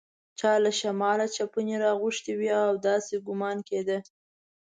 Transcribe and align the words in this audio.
چا 0.39 0.51
له 0.63 0.71
شماله 0.79 1.25
چپنې 1.35 1.75
راغوښتي 1.83 2.33
وې 2.39 2.51
او 2.67 2.73
داسې 2.87 3.15
ګومان 3.27 3.57
کېده. 3.67 3.97